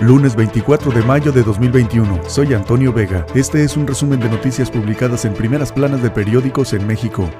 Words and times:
Lunes 0.00 0.36
24 0.36 0.92
de 0.92 1.02
mayo 1.02 1.32
de 1.32 1.42
2021. 1.42 2.20
Soy 2.28 2.52
Antonio 2.52 2.92
Vega. 2.92 3.24
Este 3.34 3.64
es 3.64 3.78
un 3.78 3.86
resumen 3.86 4.20
de 4.20 4.28
noticias 4.28 4.70
publicadas 4.70 5.24
en 5.24 5.32
primeras 5.32 5.72
planas 5.72 6.02
de 6.02 6.10
periódicos 6.10 6.74
en 6.74 6.86
México. 6.86 7.30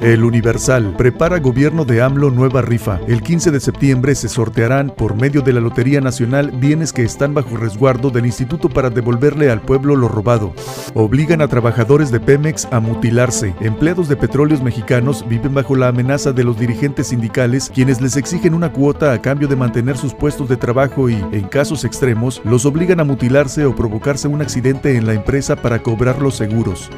El 0.00 0.22
Universal 0.22 0.94
prepara 0.96 1.40
gobierno 1.40 1.84
de 1.84 2.02
AMLO 2.02 2.30
nueva 2.30 2.62
rifa. 2.62 3.00
El 3.08 3.20
15 3.20 3.50
de 3.50 3.58
septiembre 3.58 4.14
se 4.14 4.28
sortearán 4.28 4.90
por 4.90 5.16
medio 5.16 5.42
de 5.42 5.52
la 5.52 5.60
Lotería 5.60 6.00
Nacional 6.00 6.52
bienes 6.52 6.92
que 6.92 7.02
están 7.02 7.34
bajo 7.34 7.56
resguardo 7.56 8.10
del 8.10 8.24
instituto 8.24 8.68
para 8.68 8.90
devolverle 8.90 9.50
al 9.50 9.60
pueblo 9.60 9.96
lo 9.96 10.06
robado. 10.06 10.54
Obligan 10.94 11.42
a 11.42 11.48
trabajadores 11.48 12.12
de 12.12 12.20
Pemex 12.20 12.68
a 12.70 12.78
mutilarse. 12.78 13.56
Empleados 13.60 14.08
de 14.08 14.14
petróleos 14.14 14.62
mexicanos 14.62 15.24
viven 15.28 15.52
bajo 15.52 15.74
la 15.74 15.88
amenaza 15.88 16.32
de 16.32 16.44
los 16.44 16.60
dirigentes 16.60 17.08
sindicales 17.08 17.68
quienes 17.74 18.00
les 18.00 18.16
exigen 18.16 18.54
una 18.54 18.72
cuota 18.72 19.12
a 19.12 19.20
cambio 19.20 19.48
de 19.48 19.56
mantener 19.56 19.96
sus 19.96 20.14
puestos 20.14 20.48
de 20.48 20.56
trabajo 20.56 21.10
y, 21.10 21.14
en 21.32 21.48
casos 21.48 21.84
extremos, 21.84 22.40
los 22.44 22.66
obligan 22.66 23.00
a 23.00 23.04
mutilarse 23.04 23.64
o 23.64 23.74
provocarse 23.74 24.28
un 24.28 24.42
accidente 24.42 24.96
en 24.96 25.06
la 25.06 25.14
empresa 25.14 25.56
para 25.56 25.82
cobrar 25.82 26.22
los 26.22 26.36
seguros. 26.36 26.88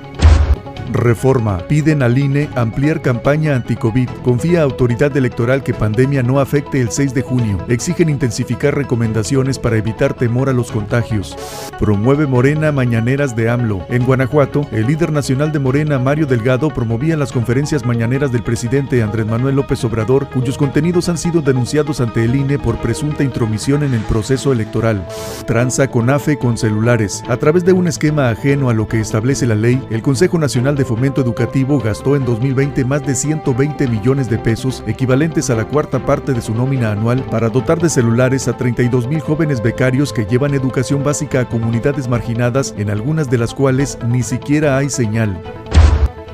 Reforma. 0.92 1.58
Piden 1.68 2.02
al 2.02 2.18
INE 2.18 2.48
ampliar 2.54 3.02
campaña 3.02 3.54
anti-COVID. 3.54 4.08
Confía 4.22 4.60
a 4.60 4.64
autoridad 4.64 5.16
electoral 5.16 5.62
que 5.62 5.74
pandemia 5.74 6.22
no 6.22 6.40
afecte 6.40 6.80
el 6.80 6.90
6 6.90 7.14
de 7.14 7.22
junio. 7.22 7.58
Exigen 7.68 8.08
intensificar 8.08 8.74
recomendaciones 8.74 9.58
para 9.58 9.76
evitar 9.76 10.14
temor 10.14 10.48
a 10.48 10.52
los 10.52 10.70
contagios. 10.70 11.36
Promueve 11.78 12.26
Morena 12.26 12.72
mañaneras 12.72 13.34
de 13.36 13.48
AMLO. 13.48 13.84
En 13.88 14.04
Guanajuato, 14.04 14.66
el 14.72 14.86
líder 14.86 15.12
nacional 15.12 15.52
de 15.52 15.58
Morena, 15.58 15.98
Mario 15.98 16.26
Delgado, 16.26 16.68
promovía 16.70 17.16
las 17.16 17.32
conferencias 17.32 17.84
mañaneras 17.84 18.32
del 18.32 18.42
presidente 18.42 19.02
Andrés 19.02 19.26
Manuel 19.26 19.56
López 19.56 19.82
Obrador, 19.84 20.28
cuyos 20.28 20.58
contenidos 20.58 21.08
han 21.08 21.18
sido 21.18 21.42
denunciados 21.42 22.00
ante 22.00 22.24
el 22.24 22.36
INE 22.36 22.58
por 22.58 22.78
presunta 22.80 23.24
intromisión 23.24 23.82
en 23.82 23.94
el 23.94 24.02
proceso 24.02 24.52
electoral. 24.52 25.06
Tranza 25.46 25.88
con 25.88 26.10
AFE 26.10 26.38
con 26.38 26.56
celulares. 26.58 27.22
A 27.28 27.36
través 27.36 27.64
de 27.64 27.72
un 27.72 27.86
esquema 27.86 28.28
ajeno 28.30 28.70
a 28.70 28.74
lo 28.74 28.88
que 28.88 29.00
establece 29.00 29.46
la 29.46 29.54
ley, 29.54 29.82
el 29.90 30.02
Consejo 30.02 30.38
Nacional 30.38 30.76
de 30.76 30.79
de 30.80 30.86
Fomento 30.86 31.20
Educativo 31.20 31.78
gastó 31.78 32.16
en 32.16 32.24
2020 32.24 32.86
más 32.86 33.06
de 33.06 33.14
120 33.14 33.86
millones 33.86 34.30
de 34.30 34.38
pesos, 34.38 34.82
equivalentes 34.86 35.50
a 35.50 35.54
la 35.54 35.66
cuarta 35.66 36.06
parte 36.06 36.32
de 36.32 36.40
su 36.40 36.54
nómina 36.54 36.90
anual, 36.90 37.22
para 37.30 37.50
dotar 37.50 37.78
de 37.78 37.90
celulares 37.90 38.48
a 38.48 38.56
32 38.56 39.06
mil 39.06 39.20
jóvenes 39.20 39.62
becarios 39.62 40.10
que 40.10 40.24
llevan 40.24 40.54
educación 40.54 41.04
básica 41.04 41.40
a 41.40 41.48
comunidades 41.50 42.08
marginadas, 42.08 42.74
en 42.78 42.88
algunas 42.88 43.28
de 43.28 43.36
las 43.36 43.52
cuales 43.52 43.98
ni 44.08 44.22
siquiera 44.22 44.78
hay 44.78 44.88
señal. 44.88 45.59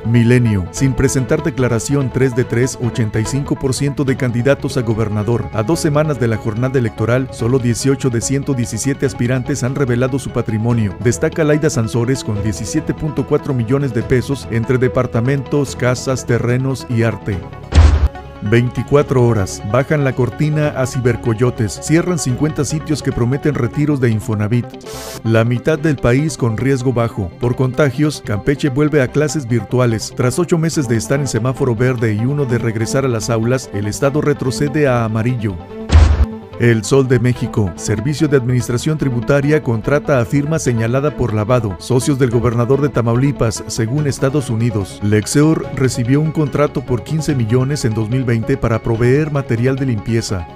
Milenio. 0.06 0.66
Sin 0.70 0.94
presentar 0.94 1.42
declaración 1.42 2.10
3 2.12 2.34
de 2.36 2.44
3, 2.44 2.78
85% 2.80 4.04
de 4.04 4.16
candidatos 4.16 4.76
a 4.76 4.82
gobernador. 4.82 5.48
A 5.52 5.62
dos 5.62 5.80
semanas 5.80 6.18
de 6.20 6.28
la 6.28 6.36
jornada 6.36 6.78
electoral, 6.78 7.28
solo 7.32 7.58
18 7.58 8.10
de 8.10 8.20
117 8.20 9.04
aspirantes 9.04 9.62
han 9.62 9.74
revelado 9.74 10.18
su 10.18 10.30
patrimonio. 10.30 10.96
Destaca 11.00 11.44
Laida 11.44 11.70
Sansores 11.70 12.24
con 12.24 12.42
17.4 12.42 13.54
millones 13.54 13.92
de 13.92 14.02
pesos 14.02 14.48
entre 14.50 14.78
departamentos, 14.78 15.76
casas, 15.76 16.26
terrenos 16.26 16.86
y 16.88 17.02
arte. 17.02 17.38
24 18.42 19.24
horas. 19.24 19.62
Bajan 19.72 20.04
la 20.04 20.14
cortina 20.14 20.68
a 20.68 20.86
cibercoyotes. 20.86 21.80
Cierran 21.82 22.18
50 22.18 22.64
sitios 22.64 23.02
que 23.02 23.12
prometen 23.12 23.54
retiros 23.54 24.00
de 24.00 24.10
Infonavit. 24.10 24.66
La 25.24 25.44
mitad 25.44 25.78
del 25.78 25.96
país 25.96 26.36
con 26.36 26.56
riesgo 26.56 26.92
bajo. 26.92 27.30
Por 27.40 27.56
contagios, 27.56 28.22
Campeche 28.24 28.68
vuelve 28.68 29.02
a 29.02 29.08
clases 29.08 29.46
virtuales. 29.46 30.12
Tras 30.16 30.38
ocho 30.38 30.58
meses 30.58 30.88
de 30.88 30.96
estar 30.96 31.20
en 31.20 31.28
semáforo 31.28 31.74
verde 31.74 32.14
y 32.14 32.20
uno 32.20 32.44
de 32.44 32.58
regresar 32.58 33.04
a 33.04 33.08
las 33.08 33.30
aulas, 33.30 33.70
el 33.72 33.86
estado 33.86 34.20
retrocede 34.20 34.86
a 34.88 35.04
amarillo. 35.04 35.56
El 36.58 36.84
Sol 36.84 37.06
de 37.06 37.20
México, 37.20 37.70
Servicio 37.76 38.28
de 38.28 38.38
Administración 38.38 38.96
Tributaria, 38.96 39.62
contrata 39.62 40.20
a 40.20 40.24
firma 40.24 40.58
señalada 40.58 41.14
por 41.14 41.34
lavado, 41.34 41.76
socios 41.78 42.18
del 42.18 42.30
gobernador 42.30 42.80
de 42.80 42.88
Tamaulipas, 42.88 43.62
según 43.66 44.06
Estados 44.06 44.48
Unidos. 44.48 44.98
Lexeur 45.02 45.66
recibió 45.74 46.18
un 46.18 46.32
contrato 46.32 46.80
por 46.80 47.04
15 47.04 47.34
millones 47.34 47.84
en 47.84 47.92
2020 47.92 48.56
para 48.56 48.78
proveer 48.78 49.30
material 49.30 49.76
de 49.76 49.84
limpieza. 49.84 50.48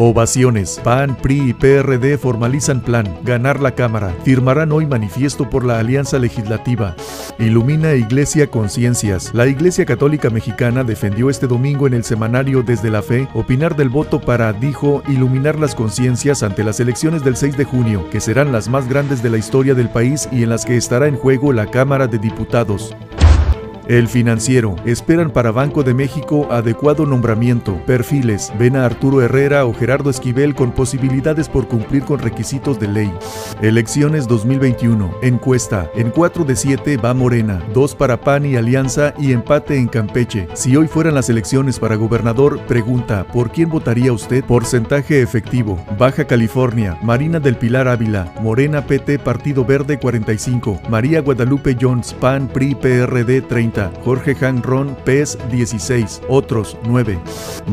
Ovaciones. 0.00 0.80
PAN, 0.84 1.16
PRI 1.16 1.50
y 1.50 1.54
PRD 1.54 2.18
formalizan 2.18 2.80
plan. 2.80 3.18
Ganar 3.24 3.60
la 3.60 3.72
Cámara. 3.72 4.14
Firmarán 4.22 4.70
hoy 4.70 4.86
manifiesto 4.86 5.50
por 5.50 5.64
la 5.64 5.80
Alianza 5.80 6.20
Legislativa. 6.20 6.94
Ilumina 7.40 7.94
Iglesia 7.94 8.48
Conciencias. 8.48 9.34
La 9.34 9.48
Iglesia 9.48 9.84
Católica 9.84 10.30
Mexicana 10.30 10.84
defendió 10.84 11.30
este 11.30 11.48
domingo 11.48 11.88
en 11.88 11.94
el 11.94 12.04
semanario 12.04 12.62
Desde 12.62 12.90
la 12.90 13.02
Fe 13.02 13.26
opinar 13.34 13.74
del 13.74 13.88
voto 13.88 14.20
para, 14.20 14.52
dijo, 14.52 15.02
iluminar 15.08 15.58
las 15.58 15.74
conciencias 15.74 16.44
ante 16.44 16.62
las 16.62 16.78
elecciones 16.78 17.24
del 17.24 17.34
6 17.34 17.56
de 17.56 17.64
junio, 17.64 18.08
que 18.10 18.20
serán 18.20 18.52
las 18.52 18.68
más 18.68 18.88
grandes 18.88 19.20
de 19.20 19.30
la 19.30 19.38
historia 19.38 19.74
del 19.74 19.88
país 19.88 20.28
y 20.30 20.44
en 20.44 20.50
las 20.50 20.64
que 20.64 20.76
estará 20.76 21.08
en 21.08 21.16
juego 21.16 21.52
la 21.52 21.66
Cámara 21.66 22.06
de 22.06 22.18
Diputados. 22.18 22.94
El 23.88 24.06
financiero. 24.06 24.76
Esperan 24.84 25.30
para 25.30 25.50
Banco 25.50 25.82
de 25.82 25.94
México 25.94 26.48
adecuado 26.50 27.06
nombramiento. 27.06 27.80
Perfiles. 27.86 28.52
Ven 28.58 28.76
a 28.76 28.84
Arturo 28.84 29.22
Herrera 29.22 29.64
o 29.64 29.72
Gerardo 29.72 30.10
Esquivel 30.10 30.54
con 30.54 30.72
posibilidades 30.72 31.48
por 31.48 31.68
cumplir 31.68 32.04
con 32.04 32.18
requisitos 32.18 32.78
de 32.78 32.86
ley. 32.86 33.10
Elecciones 33.62 34.28
2021. 34.28 35.10
Encuesta. 35.22 35.90
En 35.94 36.10
4 36.10 36.44
de 36.44 36.54
7 36.54 36.98
va 36.98 37.14
Morena. 37.14 37.62
2 37.72 37.94
para 37.94 38.20
PAN 38.20 38.44
y 38.44 38.56
Alianza 38.56 39.14
y 39.18 39.32
empate 39.32 39.78
en 39.78 39.88
Campeche. 39.88 40.48
Si 40.52 40.76
hoy 40.76 40.86
fueran 40.86 41.14
las 41.14 41.30
elecciones 41.30 41.78
para 41.78 41.96
gobernador, 41.96 42.60
pregunta, 42.66 43.24
¿por 43.24 43.50
quién 43.50 43.70
votaría 43.70 44.12
usted? 44.12 44.44
Porcentaje 44.44 45.22
efectivo. 45.22 45.82
Baja 45.98 46.26
California. 46.26 46.98
Marina 47.02 47.40
del 47.40 47.56
Pilar 47.56 47.88
Ávila. 47.88 48.34
Morena 48.42 48.84
PT 48.84 49.18
Partido 49.20 49.64
Verde 49.64 49.98
45. 49.98 50.82
María 50.90 51.22
Guadalupe 51.22 51.74
Jones. 51.80 52.12
PAN 52.12 52.48
PRI 52.48 52.74
PRD 52.74 53.40
30. 53.40 53.77
Jorge 54.04 54.36
Han 54.44 54.62
Ron, 54.62 54.96
PES 55.04 55.38
16, 55.50 56.22
otros 56.28 56.76
9. 56.84 57.18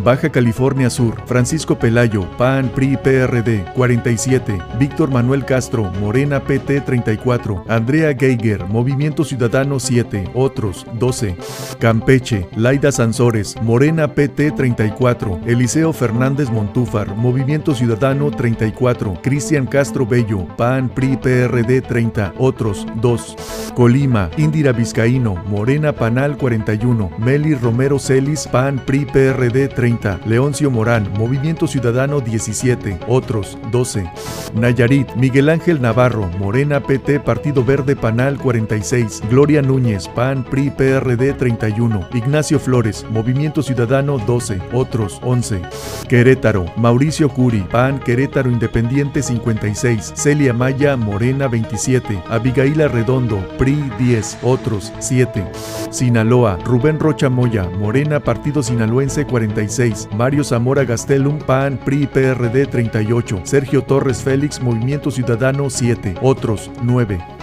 Baja 0.03 0.29
California 0.29 0.89
Sur, 0.89 1.21
Francisco 1.25 1.77
Pelayo, 1.77 2.27
PAN, 2.38 2.69
PRI, 2.69 2.97
PRD 2.97 3.66
47, 3.75 4.57
Víctor 4.79 5.09
Manuel 5.09 5.45
Castro, 5.45 5.91
Morena 5.99 6.39
PT 6.39 6.81
34, 6.81 7.65
Andrea 7.67 8.13
Geiger, 8.13 8.65
Movimiento 8.65 9.23
Ciudadano 9.23 9.79
7, 9.79 10.31
otros 10.33 10.85
12. 10.94 11.35
Campeche, 11.79 12.47
Laida 12.55 12.91
Sansores, 12.91 13.55
Morena 13.61 14.07
PT 14.07 14.51
34, 14.51 15.41
Eliseo 15.45 15.94
Fernández 15.94 16.49
Montúfar, 16.49 17.15
Movimiento 17.15 17.73
Ciudadano 17.73 18.31
34, 18.31 19.19
Cristian 19.21 19.65
Castro 19.65 20.05
Bello, 20.05 20.47
PAN, 20.57 20.89
PRI, 20.89 21.17
PRD 21.17 21.81
30, 21.81 22.33
otros 22.38 22.85
2. 22.95 23.35
Colima, 23.75 24.29
Indira 24.38 24.71
Vizcaíno, 24.71 25.35
Morena 25.47 25.94
Panal 25.95 26.38
41, 26.38 27.11
Meli 27.17 27.56
Romero 27.56 27.97
Celis, 27.97 28.47
PAN 28.47 28.79
PRI 28.85 29.06
PRD 29.06 29.67
30, 29.67 30.19
Leoncio 30.25 30.69
Morán, 30.69 31.09
Movimiento 31.17 31.67
Ciudadano 31.67 32.22
17, 32.22 33.00
otros 33.07 33.57
12. 33.72 34.09
Nayarit, 34.53 35.13
Miguel 35.16 35.50
Ángel 35.50 35.81
Navarro, 35.81 36.28
Morena 36.38 36.79
PT 36.79 37.19
Partido 37.22 37.63
Verde 37.63 37.95
Panal 37.95 38.38
46, 38.38 39.23
Gloria 39.29 39.61
Núñez, 39.61 40.07
PAN 40.09 40.44
PRI 40.44 40.69
PRD 40.69 41.33
31, 41.33 42.09
Ignacio 42.13 42.59
Flores, 42.59 43.06
Movimiento 43.09 43.63
Ciudadano 43.63 44.17
12, 44.19 44.62
otros 44.73 45.19
11. 45.23 45.62
Querétaro, 46.07 46.66
Mauricio 46.77 47.29
Curi, 47.29 47.62
PAN 47.72 48.00
Querétaro 48.00 48.50
Independiente 48.50 49.23
56, 49.23 50.13
Celia 50.16 50.53
Maya, 50.53 50.95
Morena 50.97 51.47
27, 51.47 52.22
Abigail 52.29 52.75
Redondo, 52.89 53.38
PRI 53.57 53.91
10, 53.97 54.39
otros 54.44 54.91
7. 55.00 55.44
Sinaloa, 55.91 56.58
Rubén 56.66 57.00
Rocha 57.00 57.30
Moya, 57.30 57.69
Morena, 57.69 58.19
Partido 58.19 58.62
Sinaloense 58.63 59.25
46, 59.25 60.10
Mario 60.16 60.44
Zamora 60.44 60.83
Gastelum, 60.86 61.39
PAN, 61.39 61.77
PRI, 61.77 62.07
PRD 62.07 62.68
38, 62.68 63.42
Sergio 63.44 63.81
Torres 63.83 64.22
Félix, 64.22 64.62
Movimiento 64.62 65.12
Ciudadano 65.12 65.69
7, 65.69 66.16
otros 66.22 66.69
9. 66.83 67.34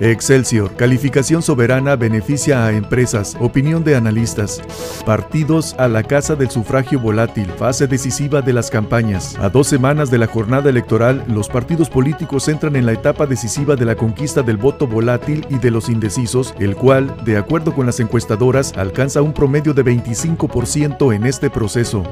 Excelsior, 0.00 0.74
calificación 0.76 1.40
soberana 1.40 1.96
beneficia 1.96 2.66
a 2.66 2.72
empresas, 2.72 3.34
opinión 3.40 3.82
de 3.82 3.96
analistas. 3.96 4.60
Partidos 5.06 5.74
a 5.78 5.88
la 5.88 6.02
casa 6.02 6.34
del 6.34 6.50
sufragio 6.50 7.00
volátil, 7.00 7.46
fase 7.52 7.86
decisiva 7.86 8.42
de 8.42 8.52
las 8.52 8.70
campañas. 8.70 9.36
A 9.38 9.48
dos 9.48 9.68
semanas 9.68 10.10
de 10.10 10.18
la 10.18 10.26
jornada 10.26 10.68
electoral, 10.68 11.24
los 11.28 11.48
partidos 11.48 11.88
políticos 11.88 12.46
entran 12.48 12.76
en 12.76 12.84
la 12.84 12.92
etapa 12.92 13.26
decisiva 13.26 13.74
de 13.74 13.86
la 13.86 13.94
conquista 13.94 14.42
del 14.42 14.58
voto 14.58 14.86
volátil 14.86 15.46
y 15.48 15.58
de 15.58 15.70
los 15.70 15.88
indecisos, 15.88 16.54
el 16.58 16.76
cual, 16.76 17.16
de 17.24 17.38
acuerdo 17.38 17.74
con 17.74 17.86
las 17.86 17.98
encuestadoras, 17.98 18.74
alcanza 18.76 19.22
un 19.22 19.32
promedio 19.32 19.72
de 19.72 19.84
25% 19.84 21.14
en 21.14 21.24
este 21.24 21.48
proceso. 21.48 22.02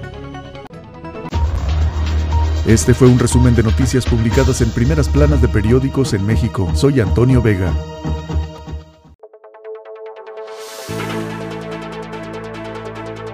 Este 2.66 2.94
fue 2.94 3.08
un 3.08 3.18
resumen 3.18 3.54
de 3.54 3.62
noticias 3.62 4.06
publicadas 4.06 4.62
en 4.62 4.70
primeras 4.70 5.06
planas 5.10 5.42
de 5.42 5.48
periódicos 5.48 6.14
en 6.14 6.24
México. 6.24 6.70
Soy 6.74 6.98
Antonio 6.98 7.42
Vega. 7.42 7.70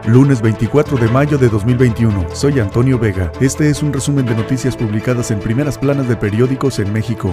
Lunes 0.05 0.43
24 0.43 0.99
de 0.99 1.09
mayo 1.11 1.38
de 1.38 1.49
2021. 1.49 2.35
Soy 2.35 2.59
Antonio 2.59 2.99
Vega. 2.99 3.31
Este 3.41 3.71
es 3.71 3.85
un 3.85 3.93
resumen 3.93 4.27
de 4.27 4.35
noticias 4.35 4.77
publicadas 4.77 5.31
en 5.31 5.38
primeras 5.38 5.79
planas 5.79 6.09
de 6.09 6.17
periódicos 6.17 6.81
en 6.81 6.93
México. 6.93 7.32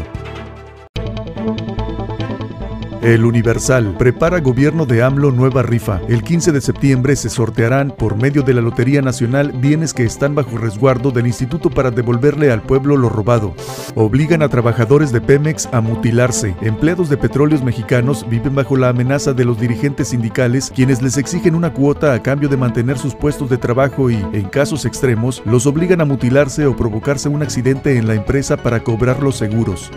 El 3.08 3.24
Universal 3.24 3.96
prepara 3.98 4.42
gobierno 4.42 4.86
de 4.86 5.02
AMLO 5.02 5.32
nueva 5.32 5.64
rifa. 5.64 6.02
El 6.10 6.24
15 6.24 6.52
de 6.52 6.60
septiembre 6.60 7.16
se 7.16 7.30
sortearán 7.30 7.92
por 7.92 8.18
medio 8.18 8.42
de 8.42 8.54
la 8.54 8.60
Lotería 8.60 9.02
Nacional 9.02 9.54
bienes 9.54 9.94
que 9.94 10.04
están 10.04 10.36
bajo 10.36 10.58
resguardo 10.58 11.12
del 11.12 11.26
instituto 11.26 11.70
para 11.70 11.90
devolverle 11.90 12.52
al 12.52 12.64
pueblo 12.64 12.98
lo 12.98 13.08
robado. 13.08 13.56
Obligan 13.96 14.42
a 14.42 14.50
trabajadores 14.50 15.14
de 15.14 15.22
Pemex 15.22 15.70
a 15.72 15.80
mutilarse. 15.80 16.54
Empleados 16.60 17.08
de 17.08 17.16
petróleos 17.16 17.64
mexicanos 17.64 18.28
viven 18.30 18.56
bajo 18.56 18.76
la 18.76 18.90
amenaza 18.90 19.32
de 19.32 19.46
los 19.46 19.58
dirigentes 19.58 20.10
sindicales 20.10 20.70
quienes 20.76 21.02
les 21.02 21.16
exigen 21.16 21.56
una 21.56 21.72
cuota 21.72 22.14
a 22.14 22.22
cambio 22.22 22.50
de 22.50 22.58
mantener 22.58 22.98
sus 22.98 23.16
puestos 23.16 23.50
de 23.50 23.58
trabajo 23.58 24.12
y, 24.12 24.16
en 24.34 24.50
casos 24.50 24.84
extremos, 24.84 25.42
los 25.46 25.66
obligan 25.66 26.02
a 26.02 26.06
mutilarse 26.06 26.66
o 26.66 26.76
provocarse 26.76 27.30
un 27.30 27.42
accidente 27.42 27.98
en 27.98 28.06
la 28.06 28.16
empresa 28.16 28.58
para 28.58 28.84
cobrar 28.84 29.24
los 29.24 29.38
seguros. 29.38 29.92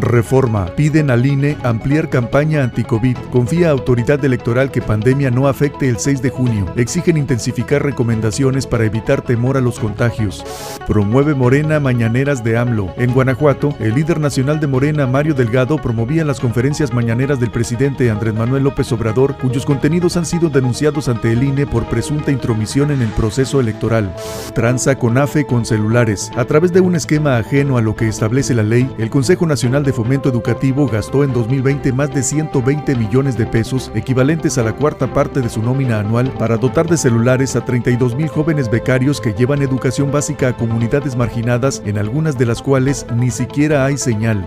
Reforma. 0.00 0.66
Piden 0.76 1.10
al 1.10 1.26
INE 1.26 1.56
ampliar 1.62 2.08
campaña 2.08 2.62
anti-COVID. 2.62 3.16
Confía 3.30 3.68
a 3.68 3.72
autoridad 3.72 4.24
electoral 4.24 4.70
que 4.70 4.82
pandemia 4.82 5.30
no 5.30 5.48
afecte 5.48 5.88
el 5.88 5.98
6 5.98 6.22
de 6.22 6.30
junio. 6.30 6.66
Exigen 6.76 7.16
intensificar 7.16 7.82
recomendaciones 7.82 8.66
para 8.66 8.84
evitar 8.84 9.22
temor 9.22 9.56
a 9.56 9.60
los 9.60 9.78
contagios. 9.78 10.44
Promueve 10.86 11.34
Morena 11.34 11.80
Mañaneras 11.80 12.44
de 12.44 12.56
AMLO. 12.56 12.92
En 12.96 13.12
Guanajuato, 13.12 13.74
el 13.80 13.94
líder 13.94 14.20
nacional 14.20 14.60
de 14.60 14.66
Morena, 14.66 15.06
Mario 15.06 15.34
Delgado, 15.34 15.76
promovía 15.76 16.24
las 16.24 16.40
conferencias 16.40 16.92
mañaneras 16.92 17.40
del 17.40 17.50
presidente 17.50 18.10
Andrés 18.10 18.34
Manuel 18.34 18.64
López 18.64 18.90
Obrador, 18.92 19.36
cuyos 19.36 19.64
contenidos 19.64 20.16
han 20.16 20.26
sido 20.26 20.50
denunciados 20.50 21.08
ante 21.08 21.32
el 21.32 21.42
INE 21.42 21.66
por 21.66 21.86
presunta 21.88 22.30
intromisión 22.30 22.90
en 22.90 23.02
el 23.02 23.08
proceso 23.08 23.60
electoral. 23.60 24.14
Tranza 24.54 24.98
con 24.98 25.18
AFE 25.18 25.46
con 25.46 25.64
celulares. 25.64 26.30
A 26.36 26.44
través 26.44 26.72
de 26.72 26.80
un 26.80 26.94
esquema 26.94 27.36
ajeno 27.38 27.78
a 27.78 27.82
lo 27.82 27.96
que 27.96 28.08
establece 28.08 28.54
la 28.54 28.62
ley, 28.62 28.90
el 28.98 29.10
Consejo 29.10 29.46
Nacional 29.46 29.84
de 29.86 29.92
Fomento 29.92 30.28
Educativo 30.28 30.86
gastó 30.86 31.24
en 31.24 31.32
2020 31.32 31.92
más 31.92 32.12
de 32.12 32.22
120 32.22 32.94
millones 32.96 33.38
de 33.38 33.46
pesos, 33.46 33.90
equivalentes 33.94 34.58
a 34.58 34.64
la 34.64 34.74
cuarta 34.74 35.06
parte 35.14 35.40
de 35.40 35.48
su 35.48 35.62
nómina 35.62 36.00
anual, 36.00 36.30
para 36.32 36.56
dotar 36.56 36.88
de 36.88 36.96
celulares 36.96 37.56
a 37.56 37.64
32 37.64 38.16
mil 38.16 38.28
jóvenes 38.28 38.68
becarios 38.68 39.20
que 39.20 39.32
llevan 39.32 39.62
educación 39.62 40.10
básica 40.10 40.48
a 40.48 40.56
comunidades 40.56 41.16
marginadas, 41.16 41.82
en 41.86 41.98
algunas 41.98 42.36
de 42.36 42.46
las 42.46 42.60
cuales 42.60 43.06
ni 43.14 43.30
siquiera 43.30 43.84
hay 43.84 43.96
señal. 43.96 44.46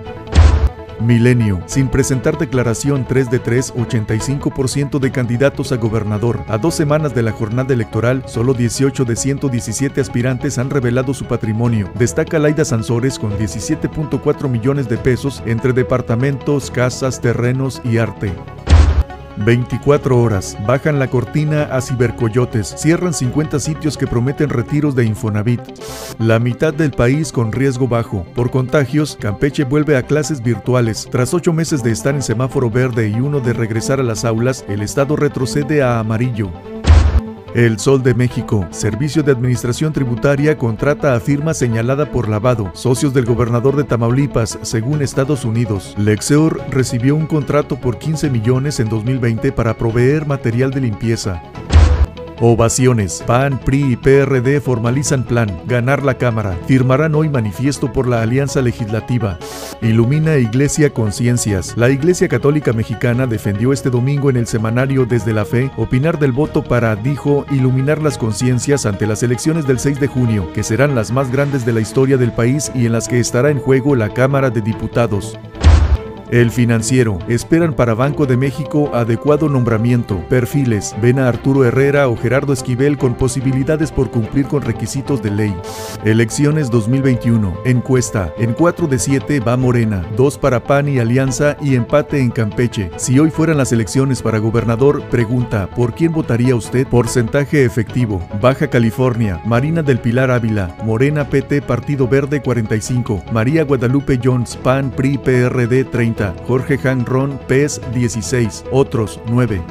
Milenio. 1.01 1.61
Sin 1.65 1.87
presentar 1.87 2.37
declaración 2.37 3.05
3 3.07 3.29
de 3.29 3.39
3, 3.39 3.73
85% 3.75 4.99
de 4.99 5.11
candidatos 5.11 5.71
a 5.71 5.77
gobernador. 5.77 6.43
A 6.47 6.57
dos 6.57 6.75
semanas 6.75 7.15
de 7.15 7.23
la 7.23 7.31
jornada 7.31 7.73
electoral, 7.73 8.23
solo 8.27 8.53
18 8.53 9.05
de 9.05 9.15
117 9.15 10.01
aspirantes 10.01 10.57
han 10.57 10.69
revelado 10.69 11.13
su 11.13 11.25
patrimonio. 11.25 11.91
Destaca 11.95 12.39
Laida 12.39 12.65
Sansores 12.65 13.19
con 13.19 13.37
17.4 13.37 14.49
millones 14.49 14.89
de 14.89 14.97
pesos 14.97 15.43
entre 15.45 15.73
departamentos, 15.73 16.71
casas, 16.71 17.21
terrenos 17.21 17.81
y 17.83 17.97
arte. 17.97 18.33
24 19.45 20.21
horas. 20.21 20.57
Bajan 20.67 20.99
la 20.99 21.09
cortina 21.09 21.63
a 21.63 21.81
cibercoyotes. 21.81 22.75
Cierran 22.77 23.13
50 23.13 23.59
sitios 23.59 23.97
que 23.97 24.07
prometen 24.07 24.49
retiros 24.49 24.95
de 24.95 25.05
Infonavit. 25.05 25.61
La 26.19 26.39
mitad 26.39 26.73
del 26.73 26.91
país 26.91 27.31
con 27.31 27.51
riesgo 27.51 27.87
bajo. 27.87 28.25
Por 28.35 28.51
contagios, 28.51 29.17
Campeche 29.19 29.63
vuelve 29.63 29.97
a 29.97 30.03
clases 30.03 30.41
virtuales. 30.41 31.07
Tras 31.11 31.33
ocho 31.33 31.53
meses 31.53 31.83
de 31.83 31.91
estar 31.91 32.15
en 32.15 32.21
semáforo 32.21 32.69
verde 32.69 33.09
y 33.09 33.19
uno 33.19 33.39
de 33.39 33.53
regresar 33.53 33.99
a 33.99 34.03
las 34.03 34.25
aulas, 34.25 34.65
el 34.67 34.81
estado 34.81 35.15
retrocede 35.15 35.81
a 35.81 35.99
amarillo. 35.99 36.51
El 37.59 37.77
Sol 37.77 38.01
de 38.01 38.13
México, 38.13 38.65
Servicio 38.71 39.21
de 39.21 39.33
Administración 39.33 39.91
Tributaria, 39.91 40.57
contrata 40.57 41.13
a 41.13 41.19
firma 41.19 41.53
señalada 41.53 42.09
por 42.09 42.29
lavado, 42.29 42.71
socios 42.73 43.13
del 43.13 43.25
gobernador 43.25 43.75
de 43.75 43.83
Tamaulipas, 43.83 44.57
según 44.61 45.01
Estados 45.01 45.43
Unidos. 45.43 45.93
Lexeur 45.97 46.61
recibió 46.69 47.17
un 47.17 47.27
contrato 47.27 47.75
por 47.75 47.99
15 47.99 48.29
millones 48.29 48.79
en 48.79 48.87
2020 48.87 49.51
para 49.51 49.73
proveer 49.73 50.25
material 50.25 50.71
de 50.71 50.79
limpieza. 50.79 51.43
Ovaciones. 52.41 53.21
PAN, 53.27 53.59
PRI 53.59 53.93
y 53.93 53.95
PRD 53.97 54.61
formalizan 54.61 55.25
plan. 55.25 55.49
Ganar 55.65 56.03
la 56.03 56.17
Cámara. 56.17 56.57
Firmarán 56.67 57.13
hoy 57.15 57.27
manifiesto 57.27 57.91
por 57.91 58.07
la 58.07 58.21
Alianza 58.21 58.61
Legislativa. 58.61 59.37
Ilumina 59.81 60.37
Iglesia 60.37 60.93
Conciencias. 60.93 61.75
La 61.75 61.89
Iglesia 61.89 62.29
Católica 62.29 62.71
Mexicana 62.71 63.27
defendió 63.27 63.73
este 63.73 63.89
domingo 63.89 64.29
en 64.29 64.37
el 64.37 64.47
semanario 64.47 65.05
Desde 65.05 65.33
la 65.33 65.43
Fe 65.43 65.69
opinar 65.75 66.17
del 66.17 66.31
voto 66.31 66.63
para, 66.63 66.95
dijo, 66.95 67.45
iluminar 67.51 68.01
las 68.01 68.17
conciencias 68.17 68.85
ante 68.85 69.05
las 69.05 69.21
elecciones 69.21 69.67
del 69.67 69.79
6 69.79 69.99
de 69.99 70.07
junio, 70.07 70.51
que 70.53 70.63
serán 70.63 70.95
las 70.95 71.11
más 71.11 71.31
grandes 71.31 71.65
de 71.65 71.73
la 71.73 71.81
historia 71.81 72.15
del 72.15 72.31
país 72.31 72.71
y 72.73 72.85
en 72.85 72.93
las 72.93 73.09
que 73.09 73.19
estará 73.19 73.49
en 73.49 73.59
juego 73.59 73.95
la 73.95 74.13
Cámara 74.13 74.49
de 74.49 74.61
Diputados. 74.61 75.37
El 76.31 76.51
financiero. 76.51 77.17
Esperan 77.27 77.73
para 77.73 77.95
Banco 77.95 78.27
de 78.27 78.37
México 78.37 78.91
adecuado 78.93 79.49
nombramiento. 79.49 80.23
Perfiles. 80.29 80.95
Ven 81.01 81.17
a 81.17 81.27
Arturo 81.27 81.65
Herrera 81.65 82.07
o 82.07 82.15
Gerardo 82.15 82.53
Esquivel 82.53 82.99
con 82.99 83.15
posibilidades 83.15 83.91
por 83.91 84.11
cumplir 84.11 84.45
con 84.45 84.61
requisitos 84.61 85.23
de 85.23 85.31
ley. 85.31 85.55
Elecciones 86.05 86.69
2021. 86.69 87.61
Encuesta. 87.65 88.31
En 88.37 88.53
4 88.53 88.85
de 88.85 88.99
7 88.99 89.39
va 89.39 89.57
Morena. 89.57 90.05
2 90.17 90.37
para 90.37 90.63
PAN 90.63 90.87
y 90.87 90.99
Alianza 90.99 91.57
y 91.61 91.73
empate 91.73 92.19
en 92.19 92.29
Campeche. 92.29 92.91
Si 92.97 93.17
hoy 93.17 93.31
fueran 93.31 93.57
las 93.57 93.71
elecciones 93.71 94.21
para 94.21 94.37
gobernador, 94.37 95.01
pregunta, 95.09 95.67
¿por 95.75 95.95
quién 95.95 96.11
votaría 96.11 96.55
usted? 96.55 96.85
Porcentaje 96.87 97.65
efectivo. 97.65 98.21
Baja 98.39 98.67
California. 98.67 99.41
Marina 99.45 99.81
del 99.81 99.99
Pilar 99.99 100.29
Ávila. 100.29 100.77
Morena 100.83 101.27
PT 101.27 101.63
Partido 101.63 102.07
Verde 102.07 102.39
45. 102.39 103.23
María 103.31 103.63
Guadalupe 103.63 104.19
Jones 104.23 104.55
PAN 104.57 104.91
PRI 104.91 105.17
PRD 105.17 105.85
30. 105.85 106.18
Jorge 106.47 106.79
Han 106.87 107.05
Ron, 107.05 107.39
PES 107.47 107.81
16, 107.93 108.65
otros 108.71 109.19
9. 109.27 109.61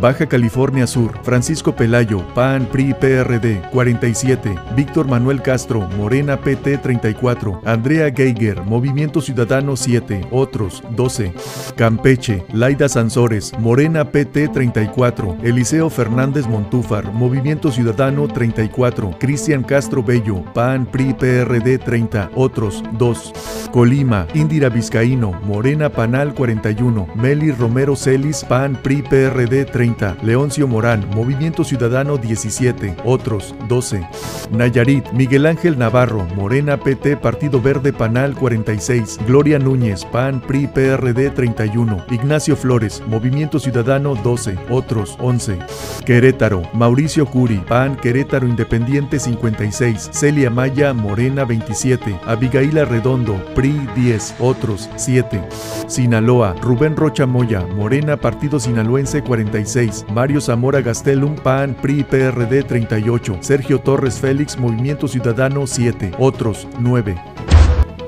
Baja 0.00 0.26
California 0.26 0.86
Sur, 0.86 1.12
Francisco 1.22 1.74
Pelayo, 1.74 2.24
PAN, 2.34 2.66
PRI, 2.66 2.94
PRD 2.94 3.60
47, 3.72 4.54
Víctor 4.76 5.06
Manuel 5.06 5.42
Castro, 5.42 5.88
Morena 5.96 6.40
PT 6.40 6.78
34, 6.78 7.62
Andrea 7.64 8.10
Geiger, 8.10 8.62
Movimiento 8.62 9.20
Ciudadano 9.20 9.76
7, 9.76 10.28
otros 10.30 10.82
12. 10.90 11.32
Campeche, 11.76 12.44
Laida 12.52 12.88
Sansores, 12.88 13.52
Morena 13.58 14.04
PT 14.04 14.48
34, 14.48 15.38
Eliseo 15.42 15.90
Fernández 15.90 16.46
Montúfar, 16.46 17.12
Movimiento 17.12 17.70
Ciudadano 17.70 18.26
34, 18.28 19.16
Cristian 19.18 19.62
Castro 19.62 20.02
Bello, 20.02 20.44
PAN, 20.54 20.86
PRI, 20.86 21.14
PRD 21.14 21.78
30, 21.78 22.30
otros 22.34 22.82
2. 22.92 23.32
Colima, 23.70 24.26
Indira 24.34 24.68
Vizcaíno, 24.68 25.32
Morena 25.44 25.89
Panal 25.90 26.34
41, 26.34 27.08
Meli 27.14 27.50
Romero 27.52 27.94
Celis, 27.96 28.44
PAN 28.44 28.78
PRI 28.82 29.02
PRD 29.02 29.64
30, 29.64 30.16
Leoncio 30.22 30.66
Morán, 30.66 31.06
Movimiento 31.14 31.64
Ciudadano 31.64 32.16
17, 32.16 32.96
otros 33.04 33.54
12. 33.68 34.06
Nayarit, 34.50 35.10
Miguel 35.12 35.46
Ángel 35.46 35.78
Navarro, 35.78 36.24
Morena 36.34 36.76
PT 36.76 37.16
Partido 37.16 37.60
Verde 37.60 37.92
Panal 37.92 38.34
46, 38.34 39.20
Gloria 39.26 39.58
Núñez, 39.58 40.04
PAN 40.06 40.40
PRI 40.40 40.66
PRD 40.66 41.30
31, 41.30 42.04
Ignacio 42.10 42.56
Flores, 42.56 43.02
Movimiento 43.06 43.58
Ciudadano 43.58 44.14
12, 44.14 44.56
otros 44.70 45.16
11. 45.20 45.58
Querétaro, 46.04 46.62
Mauricio 46.72 47.26
Curi, 47.26 47.58
PAN 47.68 47.96
Querétaro 47.96 48.46
Independiente 48.46 49.18
56, 49.18 50.10
Celia 50.12 50.50
Maya, 50.50 50.92
Morena 50.92 51.44
27, 51.44 52.18
Abigail 52.26 52.86
Redondo, 52.86 53.34
PRI 53.54 53.88
10, 53.94 54.36
otros 54.40 54.88
7. 54.96 55.40
Sinaloa, 55.88 56.54
Rubén 56.60 56.96
Rocha 56.96 57.26
Moya, 57.26 57.66
Morena, 57.66 58.16
Partido 58.16 58.58
Sinaloense 58.58 59.22
46, 59.22 60.06
Mario 60.12 60.40
Zamora 60.40 60.80
Gastelum, 60.80 61.36
PAN, 61.36 61.74
PRI, 61.74 62.04
PRD 62.04 62.62
38, 62.64 63.38
Sergio 63.40 63.80
Torres 63.80 64.18
Félix, 64.18 64.58
Movimiento 64.58 65.08
Ciudadano 65.08 65.66
7, 65.66 66.12
otros 66.18 66.66
9. 66.78 67.39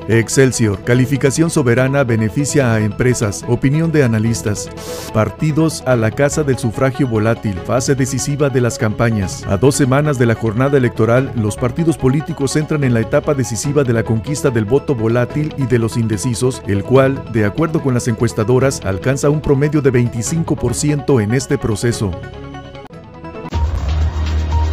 Excelsior, 0.08 0.82
calificación 0.82 1.48
soberana 1.48 2.02
beneficia 2.02 2.74
a 2.74 2.80
empresas, 2.80 3.44
opinión 3.46 3.92
de 3.92 4.02
analistas. 4.02 4.68
Partidos 5.14 5.82
a 5.86 5.94
la 5.94 6.10
casa 6.10 6.42
del 6.42 6.58
sufragio 6.58 7.06
volátil, 7.06 7.54
fase 7.64 7.94
decisiva 7.94 8.50
de 8.50 8.60
las 8.60 8.78
campañas. 8.78 9.44
A 9.46 9.56
dos 9.56 9.76
semanas 9.76 10.18
de 10.18 10.26
la 10.26 10.34
jornada 10.34 10.76
electoral, 10.76 11.32
los 11.36 11.56
partidos 11.56 11.96
políticos 11.96 12.56
entran 12.56 12.82
en 12.82 12.94
la 12.94 13.00
etapa 13.00 13.34
decisiva 13.34 13.84
de 13.84 13.92
la 13.92 14.02
conquista 14.02 14.50
del 14.50 14.64
voto 14.64 14.94
volátil 14.94 15.54
y 15.56 15.66
de 15.66 15.78
los 15.78 15.96
indecisos, 15.96 16.62
el 16.66 16.82
cual, 16.82 17.22
de 17.32 17.44
acuerdo 17.44 17.80
con 17.80 17.94
las 17.94 18.08
encuestadoras, 18.08 18.80
alcanza 18.84 19.30
un 19.30 19.40
promedio 19.40 19.82
de 19.82 19.92
25% 19.92 21.22
en 21.22 21.34
este 21.34 21.58
proceso. 21.58 22.10